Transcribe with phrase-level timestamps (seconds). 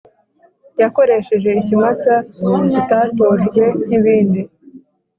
[0.81, 2.13] yakoresheje ikimasa
[2.71, 4.41] kitatojwe nkibindi